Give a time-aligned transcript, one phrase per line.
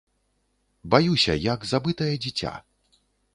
[0.93, 2.55] Баюся, як забытае дзіця.